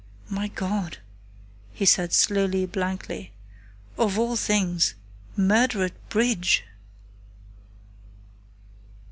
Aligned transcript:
"My 0.31 0.47
God!" 0.47 0.97
he 1.73 1.85
said 1.85 2.11
slowly, 2.11 2.65
blankly. 2.65 3.33
"Of 3.99 4.17
all 4.17 4.35
things 4.35 4.95
murder 5.37 5.83
at 5.83 6.09
bridge!" 6.09 6.63